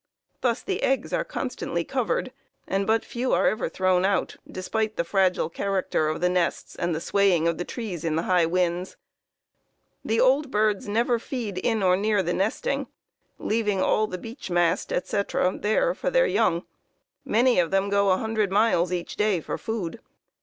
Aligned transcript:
"Thus 0.41 0.63
the 0.63 0.81
eggs 0.81 1.13
are 1.13 1.23
constantly 1.23 1.83
covered, 1.83 2.31
and 2.67 2.87
but 2.87 3.05
few 3.05 3.33
are 3.33 3.45
ever 3.45 3.69
thrown 3.69 4.03
out 4.03 4.35
despite 4.51 4.95
the 4.95 5.03
fragile 5.03 5.47
character 5.47 6.07
of 6.07 6.21
the 6.21 6.27
nests 6.27 6.75
and 6.75 6.95
the 6.95 6.99
swaying 6.99 7.47
of 7.47 7.59
the 7.59 7.65
trees 7.65 8.03
in 8.03 8.15
the 8.15 8.23
high 8.23 8.47
winds. 8.47 8.97
The 10.03 10.19
old 10.19 10.49
birds 10.49 10.87
never 10.87 11.19
feed 11.19 11.59
in 11.59 11.83
or 11.83 11.95
near 11.95 12.23
the 12.23 12.33
nesting, 12.33 12.87
leaving 13.37 13.79
all 13.83 14.07
the 14.07 14.17
beech 14.17 14.49
mast, 14.49 14.91
etc., 14.91 15.55
there 15.59 15.93
for 15.93 16.09
their 16.09 16.25
young. 16.25 16.63
Many 17.23 17.59
of 17.59 17.69
them 17.69 17.87
go 17.89 18.07
100 18.07 18.49
miles 18.51 18.91
each 18.91 19.15
day 19.17 19.39
for 19.39 19.55
food. 19.59 19.99